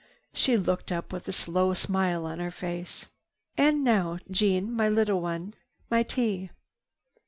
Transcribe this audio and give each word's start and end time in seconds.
She 0.33 0.57
looked 0.57 0.91
up 0.91 1.13
with 1.13 1.27
a 1.27 1.31
slow 1.31 1.75
smile 1.75 2.25
on 2.25 2.39
her 2.39 2.49
face. 2.49 3.05
"And 3.55 3.83
now, 3.83 4.17
Jeannie, 4.31 4.65
my 4.71 4.89
little 4.89 5.21
one, 5.21 5.53
my 5.91 6.01
tea." 6.01 6.49